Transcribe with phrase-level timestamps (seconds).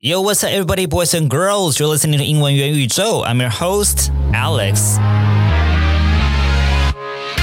[0.00, 1.80] Yo, what's up, everybody, boys and girls?
[1.80, 3.24] You're listening to 英文元宇宙.
[3.24, 4.96] I'm your host, Alex.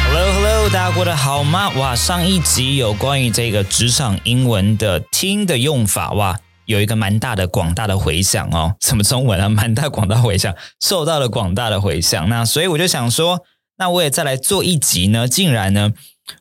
[0.08, 1.70] Hello, hello，大家过得好吗？
[1.72, 8.78] 哇，上一集有关于这个职场英文的听的用法，哇，有一个蛮大的、广大的回响哦。
[8.80, 9.50] 什么中文啊？
[9.50, 12.30] 蛮大、广大回响，受到了广大的回响。
[12.30, 13.42] 那所以我就想说，
[13.80, 15.28] 那我也再来做一集呢。
[15.28, 15.92] 竟然呢，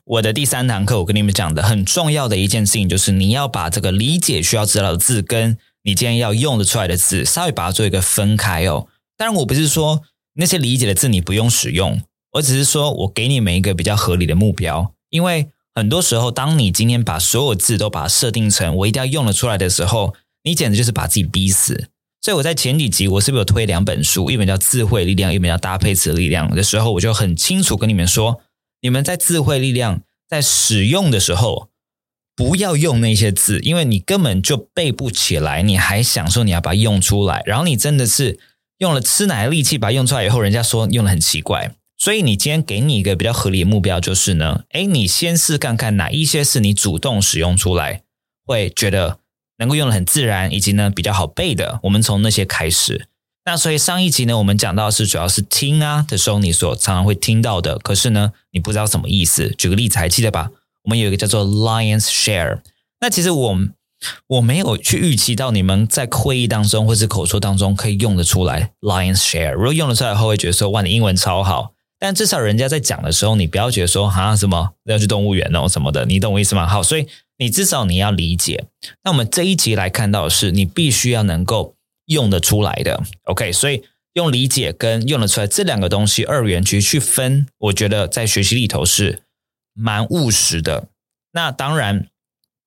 [0.05, 8.87] 我的第三堂课，我跟你们讲的很重要的一件事情，就是你要把这个理解需要知道的字根你今天要用得出来的字，稍微把它做一个分开哦。
[9.15, 10.01] 当然，我不是说
[10.33, 12.01] 那些理解的字你不用使用，
[12.33, 14.93] 我只是说我给你们一个比较合理的目标。
[15.11, 21.89] 因为很多时候，当你今天把所有字都把它设定成我一定要用得出来的时候，你简直就是把自己逼死。
[22.19, 28.41] 所以我在前几集我是不是有推两本书，一本叫《智慧力量》，一本叫《搭配词力量》的时候，我就很清楚跟你们说，
[28.81, 31.69] 你们在智慧力量在使用的时候。
[32.35, 38.37] 不要用那些字，因为你根本就背不起来，你还想说你要把它用出来，然后你真的是
[38.79, 41.71] 用了吃奶的力气把它用出来以后，人家说用的很奇怪。
[41.97, 48.01] 所以你今天给你一个比较合理的目标，就是呢，哎，你先试看看哪一些是你主动使用出来
[48.45, 49.19] 会觉得
[49.59, 53.07] 能够用的很自然，以及呢比较好背的，我们从那些开始。
[53.45, 59.55] 那所以上一集呢，我们讲到是主要是听啊的时候，你所常常会听到的，可是呢你不知道什么意思。
[59.57, 60.51] 举个例子，还记得吧？
[60.85, 62.59] 我们有一个叫做 Lion's Share，
[63.01, 63.57] 那其实我
[64.27, 69.53] 我没有去预期到你们在会议当中或是口说当中可以用得出来 Lion's Share。
[69.53, 71.73] 如果用得出来后，会觉得说哇，你英文超好。
[71.97, 76.67] 但至少人家在讲的时候，你不要觉得说啊什么要去动物园哦什么的，你懂我意思吗？
[76.67, 77.07] 好，所以
[77.39, 78.65] 你至少你要理解。
[79.03, 81.73] 那我们这一集来看到的是，你必须要能够
[82.05, 83.01] 用得出来的。
[83.23, 83.81] OK，所以
[84.13, 89.23] 用理解跟用得出来这两个东西二元去去分，我觉得在学习里头是。
[89.77, 90.87] 蛮务实的，
[91.33, 92.07] 那当然，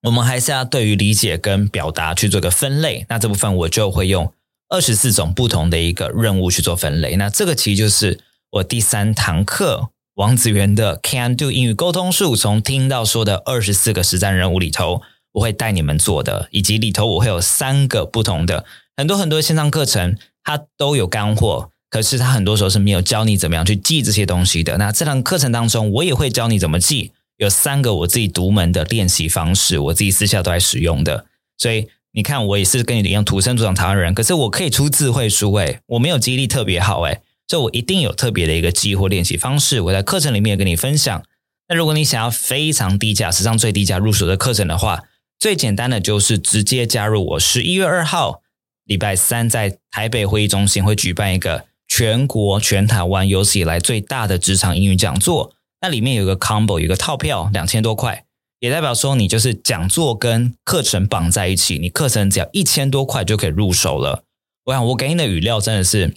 [0.02, 3.06] 我们还是要对于理解跟表达去做个分类。
[3.08, 4.32] 那这部分我就会用
[4.68, 7.16] 二十四种不同的一个任务去做分类。
[7.16, 8.20] 那这个其实就是
[8.50, 15.00] 我第三堂课王子源的 Can Do 英语沟通术，从听到说的二十四个实战任务里头，
[15.32, 21.70] 我会带你们做的，以及里头我会有三个不同的很多很多线上课程，它都有干货。
[21.90, 24.76] 可是他很多时候是没有教你怎么样去记这些东西的。
[24.76, 27.12] 那这堂课程当中，我也会教你怎么记。
[27.38, 31.26] 有三个我自己独门的练习方式，我自己私下都在使用的。
[31.56, 39.80] 所以你看，我也是跟你一样土生土长台湾人，可是我可以出智慧书诶，我没有记忆力特别好诶，所以我一定有特别的一个记忆或练习方式。
[39.80, 41.22] 我在课程里面跟你分享。
[41.68, 45.04] 那如果你想要非常低价、史上最低价入手的课程的话，
[45.38, 47.40] 最简单的就是直接加入我。
[47.40, 48.42] 十一月二号
[48.84, 51.67] 礼拜三在台北会议中心会举办一个。
[51.88, 58.24] 全国全台湾有史以来最大的职场英语讲座，那里面有个 combo，有个套票，两千多块，
[58.60, 64.22] 也代表说你就是讲座跟课程绑在一起，你课程只要一千多块就可以入手了。
[64.66, 66.14] 我想我给你的语料真的是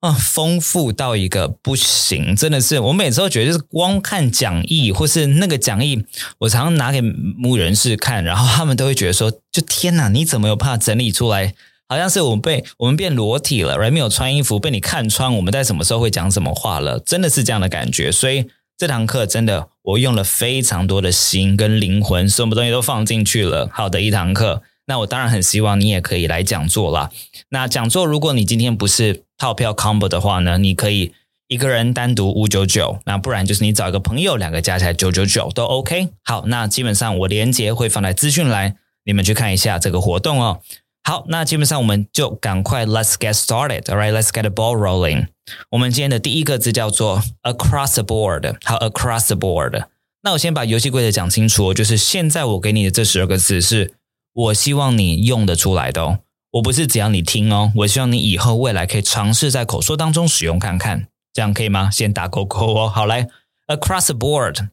[0.00, 6.04] 啊，丰富到一个不行，真的是我每次都觉得就是光看讲义或是那个讲义，
[6.38, 11.54] 我常常拿给母人士看，然后他们都会觉得说，就天哪，你怎么有怕整理出来？
[11.88, 17.00] 好像是我们被我们变裸体了，而没有穿衣服被你看穿，我们在什么时候会讲什么话了？
[17.00, 18.12] 真的是这样的感觉。
[18.12, 23.68] 所以这堂课真的，我用了非常多的心跟灵魂，什么东西都放进去了。
[23.72, 27.10] 好的一堂课，那我当然很希望你也可以来讲座啦。
[27.48, 31.12] 那讲座，如果你今天不是套票 combo 的话呢，你可以
[31.48, 36.08] 一个人单独五九九，那不然就是你找一个朋友，两个加起来九九九都 OK。
[36.22, 40.60] 好，那基本上我连接会放在资讯栏，你们去看一下这个活动哦。
[41.08, 43.84] 好，那基本上我们就赶快 Let's get started.
[43.84, 45.28] All right, let's get the ball rolling.
[45.70, 48.58] 我们今天的第一个字叫做 across the board。
[48.62, 49.86] 好，across the board。
[50.20, 53.94] 那我先把游戏规则讲清楚，就是现在我给你的这十二个字是
[54.34, 56.18] 我希望你用得出来的哦。
[56.50, 61.90] 我不是只要你听哦，我希望你以后未来可以尝试在口说当中使用看看，这样可以吗？
[61.90, 62.86] 先打勾勾哦。
[62.86, 63.26] 好，来
[63.68, 64.68] ，across the board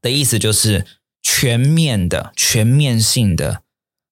[0.00, 0.86] 的意思就是
[1.22, 3.60] 全面的、全面性的。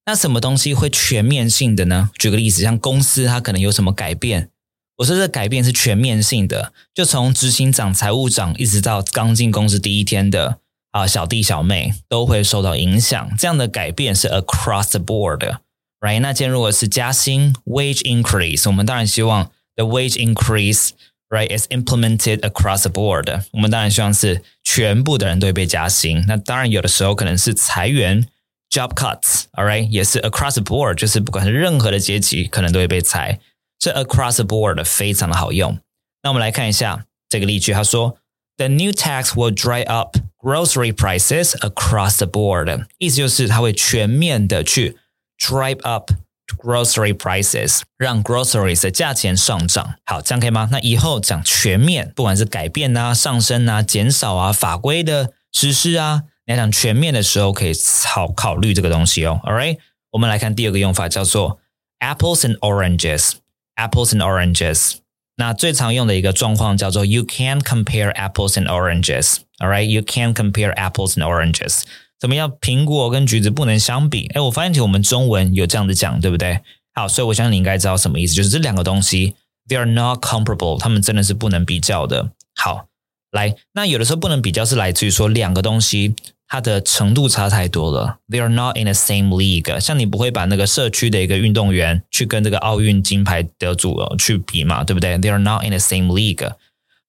[0.08, 2.08] 那什么东西会全面性的呢？
[2.18, 4.48] 举个例子，像公司它可能有什么改变，
[4.96, 10.60] 我说这改变是全面性的，就从执行长、财务长一直到刚进公司第一天的
[10.92, 13.36] 啊小弟小妹都会受到影响。
[13.36, 16.20] 这样的改变是 across the board，right？
[16.20, 20.92] 那今天如果是加薪 wage increase，我们当然希望 the wage increase
[21.28, 23.42] right is implemented across the board。
[23.52, 26.24] 我们当然希望是全部的人都会被加薪。
[26.26, 28.26] 那当然有的时候可能是裁员。
[28.70, 33.40] Job cuts，all right，也是 across the board，就是不管是任何的阶级，可能都会被裁。
[33.78, 35.78] 这 across the board 非常的好用。
[36.22, 38.18] 那我们来看一下这个例句，他说
[38.56, 44.98] ：“The new tax will drive up grocery prices across the board。”意思就是它会全面的去
[45.38, 46.10] drive up
[46.58, 49.94] grocery prices，让 groceries 的价钱上涨。
[50.04, 50.68] 好，这样可以吗？
[50.72, 57.74] 那以后讲全面，不管是改变啊、上升啊、减少啊、法规的实施啊，你要讲全面的时候，可以
[58.06, 59.38] 考考虑这个东西哦。
[59.44, 59.76] All right，
[60.12, 61.60] 我们来看第二个用法，叫做
[62.00, 63.32] apples and oranges。
[63.76, 64.94] apples and oranges。
[65.36, 69.36] 那最常用的一个状况叫做 you can't compare apples and oranges。
[69.58, 71.82] All right, you can't compare apples and oranges。
[72.18, 72.50] 怎么样？
[72.62, 74.26] 苹果跟橘子不能相比？
[74.28, 76.62] 哎，我发现其实我们中文有这样子讲，对不对？
[76.94, 79.36] 好，所以我相信你应该知道什么意思，就是这两个东西
[79.68, 82.32] they are not comparable，他们真的是不能比较的。
[82.56, 82.86] 好，
[83.32, 86.16] 来，那有的时候不能比较是来自于说两个东西
[86.50, 89.78] 它的程度差太多了，they are not in the same league。
[89.78, 96.50] 像你不会把那个社区的一个运动员去跟这个奥运金牌得主去比嘛，对不对？They are not in the same league。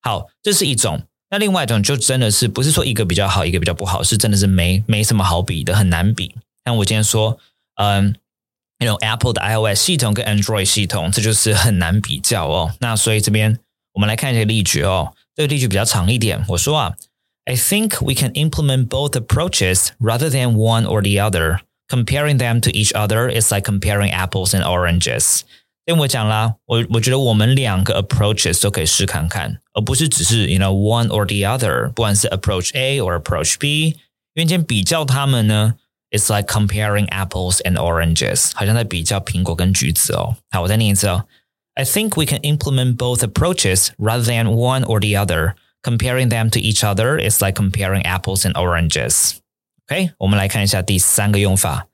[0.02, 1.04] 好，这是一种。
[1.32, 6.36] 那另外一种就真的是不是说一个比较好，一个比较不好，是真的是没没什么好比的，很难比。
[6.66, 7.38] 像我今天说，
[7.76, 8.16] 嗯，
[8.80, 12.74] 那种 Apple 的 iOS 系统跟 Android 系统，这就是很难比较哦。
[12.80, 13.60] 那所以这边
[13.94, 16.44] 我们来看一下例句哦，这个例句比较长一点。
[16.50, 16.96] 我说啊
[17.49, 21.61] ，I think we can implement both approaches rather than one or the other.
[21.89, 25.43] Comparing them to each other is like comparing apples and oranges.
[25.87, 35.75] 因为我讲啦，我我觉得我们两个 approaches 都可以试看看，而不是只是 you know one or the other，不管是 approach A or approach B，因为今天比较它们呢，
[36.11, 40.37] it's like comparing apples and oranges，好像在比较苹果跟橘子哦。
[40.51, 41.27] 好，我再念一次哦。
[41.75, 45.55] I think we can implement both approaches rather than one or the other.
[45.83, 49.33] Comparing them to each other is like comparing apples and oranges.
[49.87, 51.89] OK，我们来看一下第三个用法，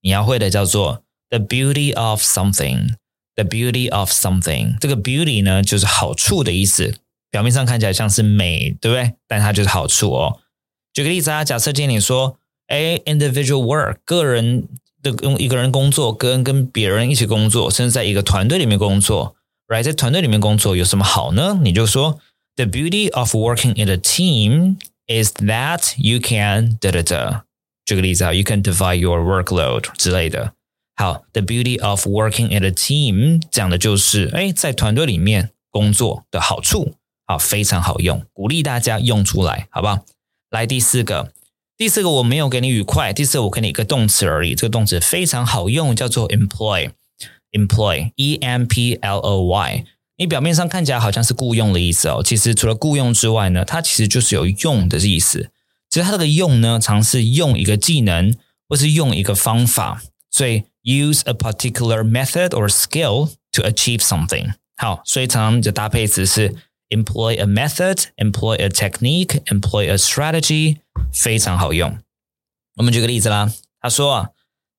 [0.00, 6.94] 你要会的叫做 the beauty of something。The beauty of something，这个 beauty 呢，就是好处的意思。
[7.30, 9.12] 表面上看起来像是美，对不对？
[9.28, 10.40] 但它就是好处哦。
[10.94, 12.38] 举个例子啊，假设今天你说，
[12.68, 14.66] 哎，individual work，个人
[15.02, 19.36] 的用一个人工作，跟跟别人一起工作，甚至在一个团队里面工作，
[19.68, 21.58] right，在团队里面工作有什么好呢？
[21.62, 22.18] 你就说
[22.56, 24.76] ，the beauty of working in a team
[25.06, 27.44] is that you can 哒哒哒。
[27.84, 30.54] 举个例子啊，you can divide your workload 之类的。
[30.96, 36.94] 好，the beauty of working in a team 讲的就是，哎，在团队里面工作的好处，
[37.26, 40.04] 好，非常好用，鼓励大家用出来，好不好？
[40.50, 41.32] 来第四个，
[41.76, 49.84] 第四个我没有给你语快，第四个我给你一个动词而已，这个动词非常好用，叫做 employ，employ，e m p l o y。
[50.20, 55.50] 你表面上看起来好像是雇佣的意思哦，其实除了雇佣之外呢，它其实就是有用的意思。
[55.90, 58.34] 其实它这个用呢，常是用一个技能，
[58.68, 60.64] 或是用一个方法，所以。
[60.88, 64.54] use a particular method or skill to achieve something。
[64.76, 66.54] 好，所以常常的搭配词是
[66.90, 70.76] employ a method, employ a technique, employ a strategy，
[71.12, 71.98] 非常好用。
[72.76, 74.28] 我们举个例子啦，他说啊，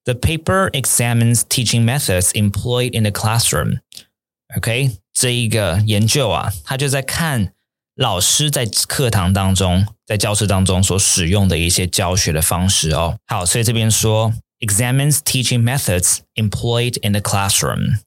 [0.05, 4.91] The paper examines teaching methods employed in the classroom。OK，
[5.22, 7.52] 这一个研究啊，他就在看
[7.94, 13.18] 老师在课堂当中，在教室当中所使用的一些教学的方式哦。
[13.28, 18.00] 好，所以这边说 examines teaching methods employed in the classroom.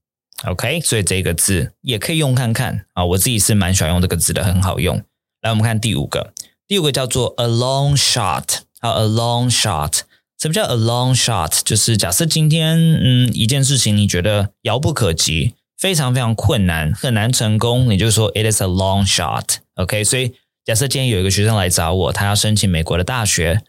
[0.44, 5.02] OK，所以这个字也可以用看看啊，我自己是蛮喜欢用这个字的，很好用。
[5.42, 6.34] 来，我们看第五个，
[6.68, 8.44] 第五个叫做 a long shot。
[8.82, 10.02] 好，a long shot，
[10.38, 11.62] 什么叫 a long shot？
[11.64, 19.58] 就是假设今天嗯一件事情你觉得遥不可及，非常非常困难，很难成功，你就说 it is a long shot。
[19.76, 23.62] OK，所以假设今天有一个学生来找我，他要申请美国的大学，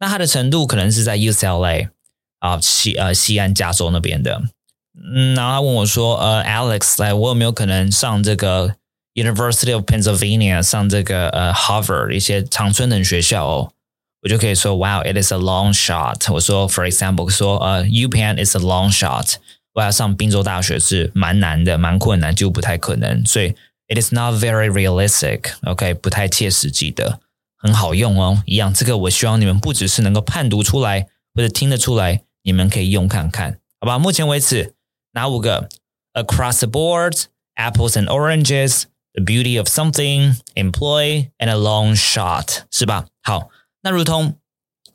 [0.00, 1.88] 那他的程度可能是在 UCLA。
[2.42, 4.42] 啊，西呃西安加州那边的，
[5.14, 8.74] 嗯，然后他问我说，呃，Alex，来，我有没有可能上这个
[9.14, 13.70] University of Pennsylvania，上这个呃 Harvard 一些常春藤学校哦？
[14.22, 16.32] 我就可以说，Wow，it is a long shot。
[16.32, 19.34] 我说，For example，说呃，UPenn is a long shot。
[19.74, 23.24] 我要上宾州大学是蛮难的，蛮困难，就不太可能。
[23.24, 23.54] 所以
[23.88, 27.20] ，it is not very realistic，OK，不太切实际的，
[27.56, 28.42] 很好用哦。
[28.46, 32.22] 一样，这个我希望你们不只是能够判读出来，或者听得出来。
[32.44, 34.00] 你们可以用看看，好吧？
[34.00, 34.74] 目前为止，
[35.12, 35.68] 哪五个
[36.12, 43.06] ？Across the board, apples and oranges, the beauty of something, employ, and a long shot，是吧？
[43.22, 43.48] 好，
[43.82, 44.38] 那如同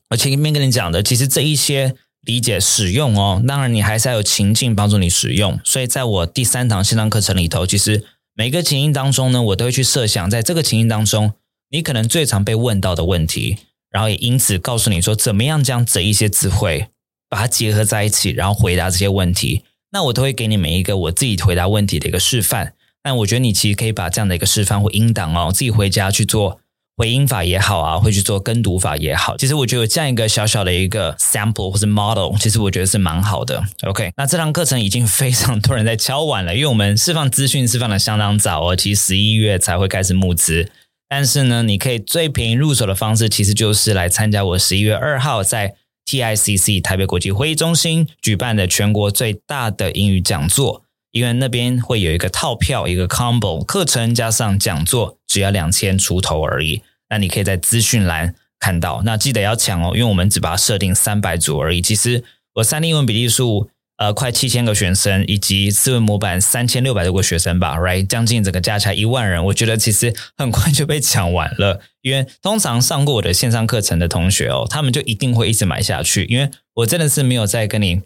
[0.10, 1.96] 我前面跟你讲的，其实这一些
[2.28, 5.60] 理解使用哦，当然你还是要有情境帮助你使用。
[5.64, 8.04] 所以在我第三堂线上课程里头，其实
[8.36, 11.34] 每个情境当中呢，我都会去设想，在这个情境当中，
[11.72, 13.58] 你可能最常被问到的问题，
[13.90, 16.90] 然后也因此告诉你说，怎么样将这一些词汇。
[17.30, 19.64] 把它结合在一起，然后回答这些问题。
[19.92, 22.74] 那我都会给你每一个我自己回答问题的一个示范。
[23.04, 26.62] 但我觉得你其实可以把这样的一个示范或音档哦，自己回家去做
[26.98, 33.64] 回音法也好啊，会去做跟读法也好，其实我觉得这样一个小小的一个 sample 或者 model，其实我觉得是蛮好的。
[33.84, 40.72] OK，那这堂课程已经非常多人在敲完了，因为我们释放资讯释放的相当早哦，其实十一月才会开始募资。
[41.08, 45.76] 但是呢，你可以最便宜入手的方式，其实就是来参加我十一月二号在
[46.08, 50.82] TICC 台北国际会议中心举办的全国最大的英语讲座。
[51.12, 56.84] 因为那边会有一个套票，一个 combo 课程加上讲座，只要两千出头而已。
[57.10, 59.02] 那你可以在资讯栏看到。
[59.04, 61.82] 那记得要抢哦，因为我们只把它设定三百组而已。
[61.82, 62.24] 其实
[62.56, 69.44] 我三英文比例数呃快七千个学生，以及思维模板三千六百多个学生吧，right，将近整个加起来一万人。
[69.46, 71.82] 我觉得其实很快就被抢完了。
[72.02, 76.26] 因为通常上过我的线上课程的同学哦，他们就一定会一直买下去。
[76.26, 78.02] 因为我真的是没有在跟你。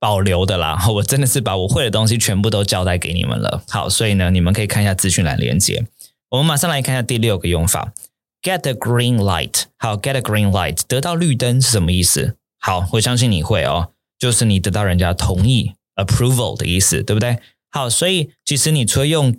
[0.00, 3.64] 保留的啦，我真的是把我会的东西全部都交代给你们了。
[3.66, 5.86] 好，所以呢，你们可以看一下资讯栏连接。
[6.30, 7.92] 我们马上来看一下第六个用法
[8.42, 9.64] ，get a green light。
[9.76, 12.36] 好，get a green light，得到绿灯是什么意思？
[12.58, 17.38] 好，我相信你会哦，就是你得到人家同意 （approval） 的意思，对不对？
[17.70, 19.32] 好，所以其实你除了用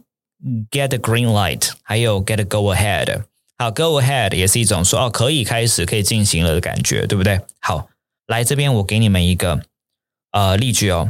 [0.71, 3.23] get a green light，还有 get go ahead。
[3.57, 7.41] 好，go ahead 也是一种说哦可以开始可以进行了的感觉，对不对？
[7.59, 7.89] 好，
[8.27, 9.61] 来这边我给你们一个。
[10.31, 11.09] 呃，例句哦，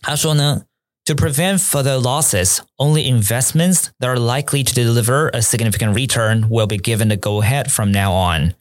[0.00, 0.62] 他说呢
[1.07, 6.67] ，To prevent further losses, only investments that are likely to deliver a significant return will
[6.67, 8.53] be given the go-ahead from now on。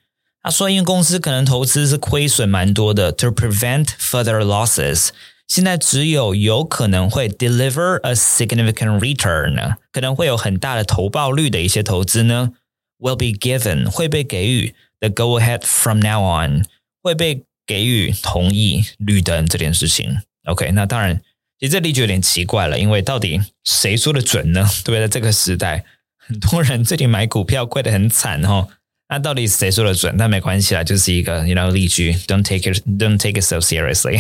[0.42, 5.11] 他说，因为公司可能投资是亏损蛮多的，To prevent further losses，
[5.47, 12.52] 现在只有有可能会 deliver a significant return，可能会有很大的投报率的一些投资呢，
[12.99, 16.64] will be given 会被给予 the go-ahead from now on，
[17.00, 21.23] 会被给予同意绿灯这件事情，OK，那当然，
[21.59, 24.69] 其实这例句有点奇怪了，因为到底谁说的准呢？
[24.85, 25.07] 对不对？
[25.07, 25.83] 这个时代，
[26.17, 28.67] 很多人最近买股票亏得很惨哦。
[29.09, 30.17] 那到底谁说的准？
[30.17, 34.19] 但没关系啦，就是一个 you know 例句，Don't take it, don't take it so seriously.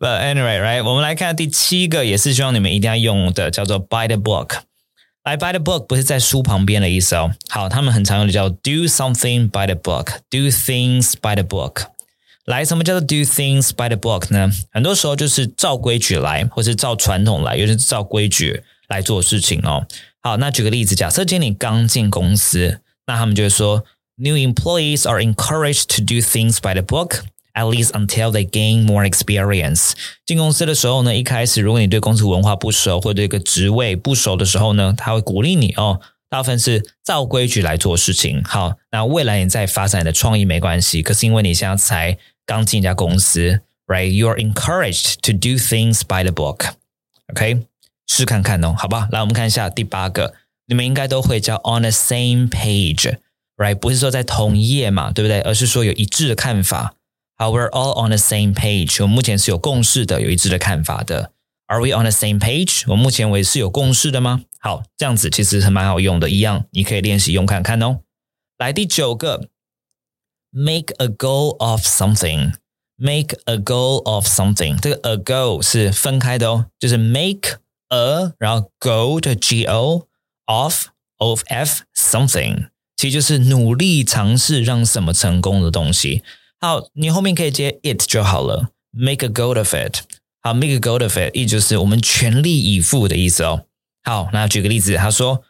[0.00, 0.82] But anyway, right？
[0.82, 4.60] 我们来看第七个，也是希望你们一定要用的，叫做 by the book。
[5.24, 7.34] 来，by the book 不是在书旁边的意思哦。
[7.48, 11.84] 好，他们很常用的叫 do something by the book，do things by the book。
[12.46, 14.50] 来，什么叫做 do things by the book 呢？
[14.70, 19.86] 很多时候就是照规矩来，或是照传统来，尤其是照规矩来做事情哦。
[20.20, 23.84] 好，那举个例子，假设今天你刚进公司，那他们就会说
[24.16, 27.20] ，new employees are encouraged to do things by the book
[27.54, 29.92] at least until they gain more experience。
[30.26, 36.00] 进公司的时候呢，一开始如果你对公司文化不熟，或对一个职位不熟的时候呢，他会鼓励你哦。
[36.28, 38.42] 大部分是照规矩来做事情。
[38.42, 46.72] 好，那未来你再发展的创意没关系，可是因为你现在才刚进一家公司，right？You are encouraged to do things by the book。
[47.32, 47.62] OK，
[48.06, 49.08] 试看看哦，好吧。
[49.10, 50.34] 来，我们看一下第八个，
[50.66, 53.74] 你们应该都会叫 on the same page，right？
[53.74, 55.40] 不是说在同一页嘛，对不对？
[55.40, 56.94] 而是说有一致的看法。
[57.36, 59.02] 好，we're all on the same page。
[59.02, 61.32] 我们目前是有共识的，有一致的看法的。
[61.66, 62.82] Are we on the same page？
[62.88, 64.42] 我们目前为止是有共识的吗？
[64.60, 68.00] 好，这样子其实是蛮好用的，一样你可以练习用看看哦。
[68.58, 69.48] 来，第九个。
[70.53, 72.53] Make a goal of something.
[72.97, 74.79] Make a goal of something.
[74.79, 77.59] 这个 a goal 是分开的哦，就是 make
[77.89, 80.07] a 然后 go 的 g o
[80.45, 86.23] of of f something，其实就是努力尝试让什么成功的东西。
[86.59, 88.69] 好，你后面可以接 it 就好了。
[88.91, 90.01] Make a goal of it.
[90.41, 93.65] 好，make a goal of it，意就是我们全力以赴的意思哦。
[94.03, 95.43] 好，那举个例子，他说。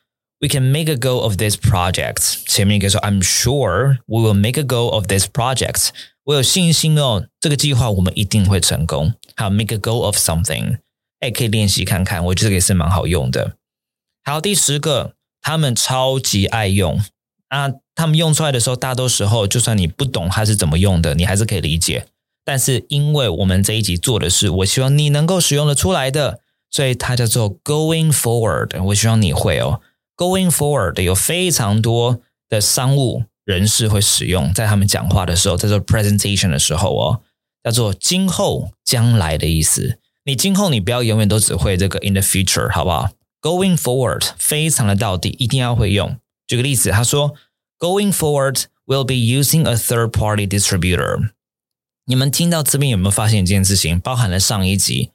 [0.44, 2.44] we can make a go of this project。
[2.46, 5.88] 前面可以说 I'm sure we will make a go of this project。
[6.24, 9.14] 我有信心哦，这个计划我们一定会成功。
[9.36, 10.80] 好，make a go of something，
[11.20, 13.56] 哎，可以练习看看，我觉得也是蛮好用的。
[14.22, 17.00] 好，第十个，他们超级爱用。
[17.48, 22.06] 那他们用出来的时候，大多时候就算你不懂它是怎么用的，你还是可以理解。
[22.44, 28.82] 但是因为我们这一集做的是，我希望你能够使用的出来的，所以它叫做 going forward。
[28.84, 29.80] 我希望你会哦。
[30.16, 37.20] Going forward 有非常多的商务人士会使用，在他们讲话的时候，在做 presentation 的时候哦，
[37.62, 39.98] 叫做今后将来的意思。
[40.24, 43.10] 你今后你不要永远都只会这个 in the future，好不好
[43.42, 46.16] ？Going forward 非常的到底，一定要会用。
[46.46, 47.34] 举个例子，他说
[47.78, 51.30] ，Going forward will be using a third-party distributor。
[52.06, 53.98] 你们听到这边有没有发现一件事情？
[53.98, 55.10] 包含了上一集，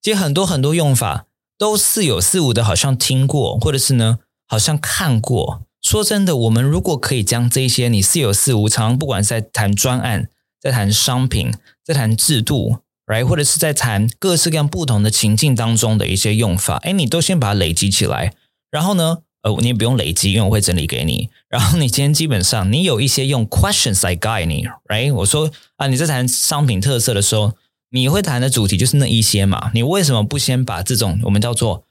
[0.00, 1.26] 其实很多很多用法
[1.58, 4.20] 都似有似无的，好像听过，或者是呢？
[4.46, 5.62] 好像看过。
[5.82, 11.52] 说真的，我们如果可以将这些你似有似无，常不管是在谈专案、在谈商品、
[11.84, 18.32] 在谈制度，right，或者是在谈各式各样不同的情境当中的一些用法，哎，你都先把它累积起来，
[18.70, 21.28] 然后呢呃，你也不用累积，因为我会整理给你。
[21.50, 25.12] 然后你今天基本上你有一些用 questions 来 guide 你，right？
[25.12, 27.52] 我说啊，你在谈商品特色的时候，
[27.90, 29.70] 你会谈的主题就是那一些嘛？
[29.74, 31.84] 你为什么不先把这种我们叫做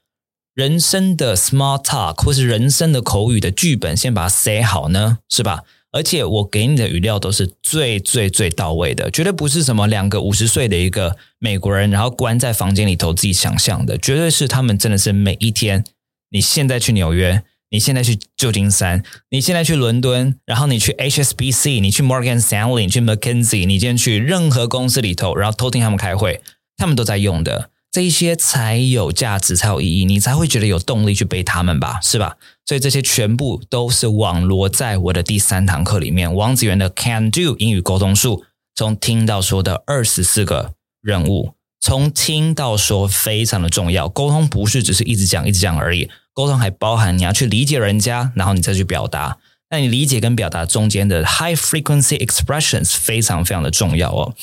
[0.54, 5.18] 人生的 small talk 或是人生的口语的剧本先把它写好呢？
[5.28, 5.64] 是吧？
[5.90, 15.84] 而且我给你的语料都是最最最到位的，绝对不是什么两个五十岁的一个美国人，然后关在房间里头自己想象的，绝对是他们真的是每一天。
[16.30, 26.40] 你现在去纽约，你现在去旧金山，你现在去伦敦，然后你去 HSBC，你去 Morgan Stanley，你去 McKinsey，你今天去任何公司里头，然后偷听他们开会，
[26.76, 32.36] 他们都在用的这些才有价值，才有意义，你才会觉得有动力去背他们吧，是吧？
[32.66, 38.42] 所以这些全部都是网罗在我的第三堂课里面，王子源的 Can Do 英语沟通术，
[38.74, 46.10] 从听到说的二十四个任务，从听到说非常的重要，沟通不是只是一直讲一直讲而已。
[46.32, 49.38] 沟通还包含你要去理解人家，然后你再去表达。
[49.70, 54.34] 那你理解跟表达中间的 high frequency expressions 非常非常的重要哦。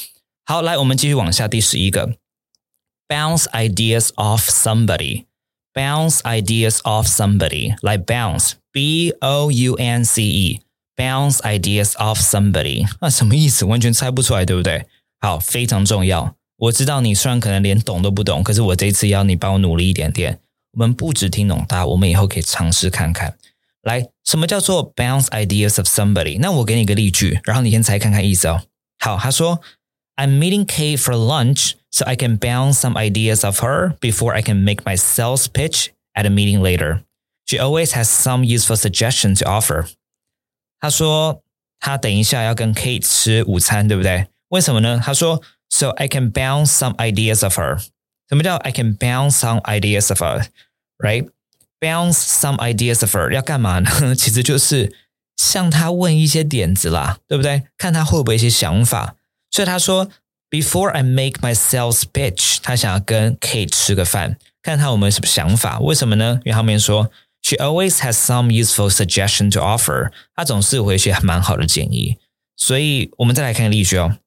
[0.46, 2.16] 好，来我们继续往下，第十一个
[3.11, 12.17] ，bounce ideas off somebody，bounce ideas off somebody，来 bounce，b o u n c e，bounce ideas off
[12.17, 13.65] somebody，那什么意思？
[13.65, 14.87] 完全猜不出来，对不对？
[15.21, 16.35] 好，非常重要。
[16.59, 20.41] 我知道你虽然可能连懂都不懂，可是我这一次要你帮我努力一点点。
[20.73, 23.37] 我们不只听懂它，我们以后可以尝试看看。
[23.83, 26.39] 来，什么叫做 bounce ideas of somebody？
[26.39, 28.63] 那我给你一个例句，然后你先猜看看意思哦。
[28.99, 29.61] 好，他说
[30.17, 34.43] ：“I'm meeting Kate for lunch, so I can bounce some ideas of her before I
[34.43, 37.03] can make my sales pitch at a meeting later.
[37.47, 39.87] She always has some useful suggestion to offer.”
[40.81, 41.43] 他说
[41.81, 44.27] 他等一下要跟 Kate 吃午餐，对不对？
[44.49, 45.01] 为什么呢？
[45.03, 47.81] 他说：“So I can bounce some ideas of her.”
[48.29, 51.29] 什么叫 I can bounce some ideas of her，right?
[51.81, 54.15] Bounce some ideas of her 要干嘛呢？
[54.17, 54.95] 其实就是
[55.37, 57.65] 向他问一些点子啦，对不对？
[57.77, 59.17] 看他会不会一些想法。
[59.51, 60.09] 所以他说，
[60.51, 65.81] Before I make my sales pitch，他想要跟 Kate 吃个饭，看他有没有什么想法。
[65.81, 66.41] 为什么呢？
[66.45, 67.11] 因为后面说，
[67.43, 72.19] She always has some useful suggestion to offer，他总是会一些蛮好的建议。
[72.57, 74.19] 所以我们再来看例句哦。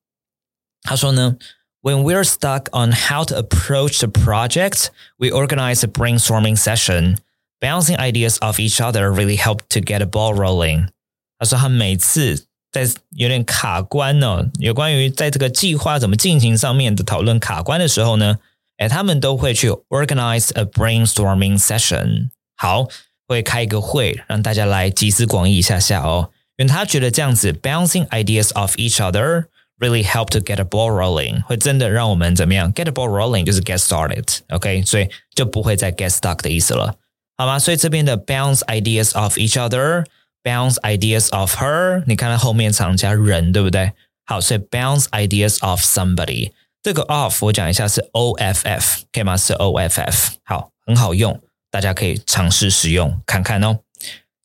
[0.83, 1.37] 他说呢。
[1.81, 7.19] When we're stuck on how to approach the project, we organize a brainstorming session.
[7.61, 10.89] Bouncing ideas off each other really helped to get a ball rolling.
[11.37, 18.40] 他说他每次 在有点卡关哦，有关于在这个计划怎么进行上面的讨论卡关的时候呢，
[18.78, 22.30] 哎，他们都会去 organize a brainstorming session。
[22.56, 22.88] 好，
[23.28, 26.30] 会开一个会，让大家来集思广益一下下哦。
[26.56, 29.44] 因为他觉得这样子 bouncing ideas of each other
[29.78, 36.42] really help to get a ball rolling，会真的让我们怎么样？get a ball rolling 就是 get started，OK，、所以就不会再 get stuck
[36.42, 36.96] 的意思了，
[37.36, 37.60] 好吗？
[37.60, 40.04] 所以这边的 bounce ideas of each other
[40.44, 43.92] bounce ideas of her，你看它后面常加人，对不对？
[44.24, 46.52] 好，所以 bounce ideas of somebody，
[46.82, 49.36] 这个 off 我讲一下是 O F F，可以吗？
[49.36, 53.80] 是 O F F，好，很好用，大家可以尝试使用看看哦。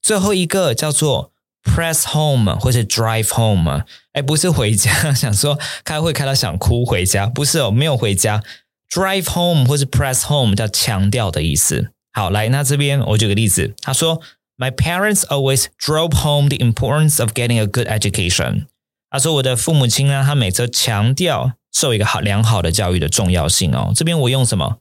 [0.01, 1.31] 最后一个叫做
[1.63, 3.83] press home 或者 drive home，
[4.13, 8.41] 哎，不是回家， 想说开会开到想哭回家，不是哦，没有回家。
[8.89, 11.91] drive home 或是 press home 叫强调的意思。
[12.11, 14.19] 好，来，那这边我举个例子，他说
[14.58, 18.66] ，My parents always drove home the importance of getting a good education。
[19.10, 23.92] 他说我的父母亲呢，他每次强调受一个好良好的教育的重要性哦。
[23.94, 24.78] 这边我用什么？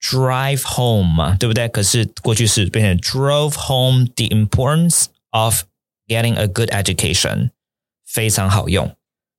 [0.00, 1.68] drive home 嘛，对不对？
[1.68, 5.62] 可是过去式变成 drove home the importance of
[6.06, 7.50] getting a good education，
[8.04, 8.94] 非常好用。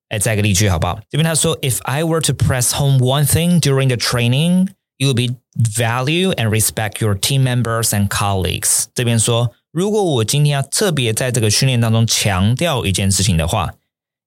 [0.10, 1.00] 哎，再个例句好不好？
[1.10, 4.70] 这边他说，If I were to press home one thing during the training,
[5.02, 8.86] you will be value and respect your team members and colleagues。
[8.94, 13.74] 这边说，如果我今天要特别在这个训练当中强调一件事情的话，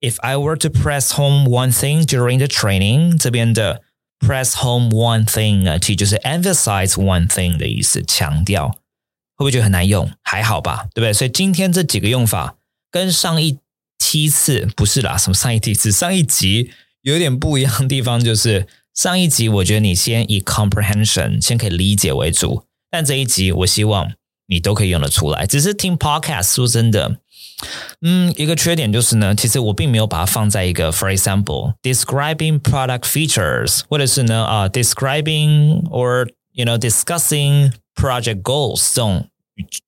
[0.00, 3.82] If I were to press home one thing during the training，这边的
[4.18, 8.68] press home one thing 呢，其实就是 emphasize one thing 的意思，强调。
[9.36, 10.10] 会不会觉得很难用？
[10.22, 11.12] 还好吧，对不对？
[11.12, 12.56] 所以今天这几个用法
[12.90, 13.58] 跟上一
[13.98, 15.90] 梯次不是啦，什么上一梯次？
[15.90, 16.70] 上一集
[17.02, 24.13] 有点不一样的地方，就是 上一集我觉得你先以 comprehension 先可以理解为主，但这一集我希望
[24.47, 25.45] 你都可以用得出来。
[25.45, 27.17] 只是听 podcast 说真的，
[28.01, 39.27] 嗯，一个缺点就是呢，其实我并没有把它放在一个 for example describing product features，或者是呢啊 describing or you know discussing project goals 这种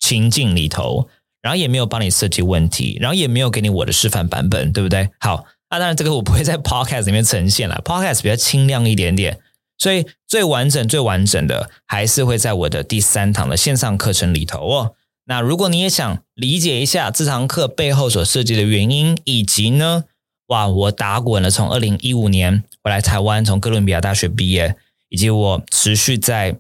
[0.02, 1.08] 情境里头，
[1.42, 5.10] 然后也没有帮你设计问题，然后也没有给你我的示范版本，对不对？
[5.22, 9.40] 好，那当然这个我不会在 podcast 里面呈现了，podcast 比较清亮一点点，
[9.78, 14.94] 所以最完整、最完整的还是会在我的第三堂的线上课程里头哦。
[15.26, 20.06] 那如果你也想理解一下这堂课背后所设计的原因，以及呢，
[20.48, 24.78] 哇，我打滚了，从二零一五年回来台湾，从哥伦比亚大学毕业，
[25.10, 26.56] 以及我持续在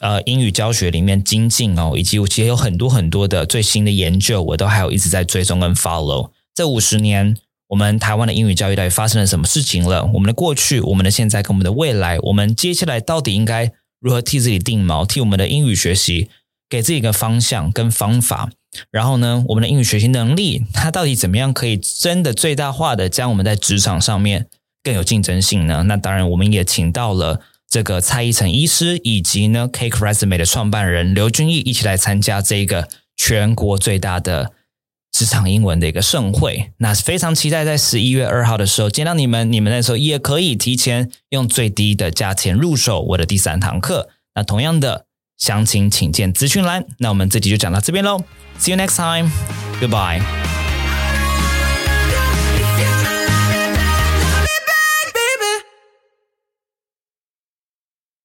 [0.00, 6.30] 呃英语教学里面精进哦，以及我其实有很多很多的最新的研究，我都还有一直在追踪跟 follow。
[6.52, 7.36] 这五十年，
[7.68, 10.04] 我们台湾的英语教育到底发生了什么事情了？
[10.14, 16.28] 我们的过去、我们的现在跟我们的未来，我们接下来到底应该如何替自己定锚，替我们的英语学习？
[16.70, 18.50] 给自己一个方向跟方法，
[18.90, 24.46] 然后呢，我们的英语学习能力，它到底怎么样可以真的最大化的将我们在职场上面
[24.84, 25.84] 更有竞争性呢？
[25.86, 34.52] 那当然，我们也请到了这个蔡依晨医师，以及呢 Cake Resume 的创办人刘君毅一起来参加这个全国最大的
[35.18, 36.70] 职场英文的一个盛会。
[36.76, 44.10] 那非常期待在十一月二号的时候见到你们，你们那时候也可以提前用最低的价钱入手我的第三堂课。
[44.34, 45.06] 那同样的。
[45.38, 46.84] 详情请见资讯栏。
[46.98, 48.20] 那我们这集就讲到这边喽
[48.58, 49.30] ，See you next time.
[49.80, 50.57] Goodbye.